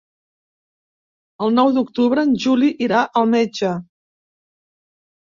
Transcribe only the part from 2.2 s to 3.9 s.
en Juli irà al metge.